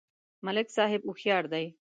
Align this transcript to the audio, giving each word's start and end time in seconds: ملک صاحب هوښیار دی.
ملک 0.45 0.67
صاحب 0.75 1.01
هوښیار 1.05 1.43
دی. 1.53 1.65